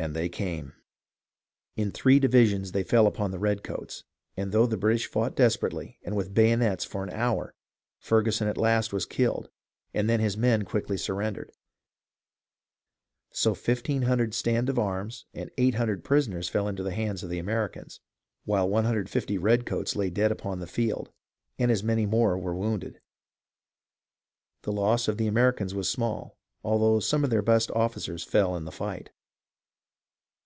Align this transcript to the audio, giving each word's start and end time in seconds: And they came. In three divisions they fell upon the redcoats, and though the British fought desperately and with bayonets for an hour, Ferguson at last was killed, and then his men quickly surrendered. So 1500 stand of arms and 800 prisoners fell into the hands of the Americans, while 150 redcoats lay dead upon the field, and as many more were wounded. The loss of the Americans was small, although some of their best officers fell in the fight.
And 0.00 0.16
they 0.16 0.30
came. 0.30 0.72
In 1.76 1.90
three 1.90 2.18
divisions 2.18 2.72
they 2.72 2.82
fell 2.84 3.06
upon 3.06 3.32
the 3.32 3.38
redcoats, 3.38 4.02
and 4.34 4.50
though 4.50 4.64
the 4.64 4.78
British 4.78 5.06
fought 5.06 5.36
desperately 5.36 5.98
and 6.02 6.16
with 6.16 6.32
bayonets 6.32 6.86
for 6.86 7.02
an 7.04 7.10
hour, 7.10 7.54
Ferguson 7.98 8.48
at 8.48 8.56
last 8.56 8.94
was 8.94 9.04
killed, 9.04 9.50
and 9.92 10.08
then 10.08 10.18
his 10.20 10.38
men 10.38 10.64
quickly 10.64 10.96
surrendered. 10.96 11.52
So 13.30 13.50
1500 13.50 14.32
stand 14.32 14.70
of 14.70 14.78
arms 14.78 15.26
and 15.34 15.50
800 15.58 16.02
prisoners 16.02 16.48
fell 16.48 16.66
into 16.66 16.82
the 16.82 16.94
hands 16.94 17.22
of 17.22 17.28
the 17.28 17.38
Americans, 17.38 18.00
while 18.46 18.66
150 18.66 19.36
redcoats 19.36 19.96
lay 19.96 20.08
dead 20.08 20.32
upon 20.32 20.60
the 20.60 20.66
field, 20.66 21.12
and 21.58 21.70
as 21.70 21.84
many 21.84 22.06
more 22.06 22.38
were 22.38 22.54
wounded. 22.56 23.02
The 24.62 24.72
loss 24.72 25.08
of 25.08 25.18
the 25.18 25.26
Americans 25.26 25.74
was 25.74 25.90
small, 25.90 26.38
although 26.64 27.00
some 27.00 27.22
of 27.22 27.28
their 27.28 27.42
best 27.42 27.70
officers 27.72 28.24
fell 28.24 28.56
in 28.56 28.64
the 28.64 28.72
fight. 28.72 29.10